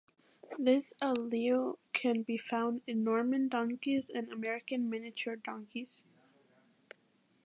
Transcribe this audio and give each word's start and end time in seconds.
This 0.57 0.95
allele 0.99 1.77
can 1.93 2.23
be 2.23 2.35
found 2.35 2.81
in 2.87 3.03
Norman 3.03 3.49
donkeys 3.49 4.09
and 4.09 4.31
American 4.33 4.89
miniature 4.89 5.35
donkeys. 5.35 6.03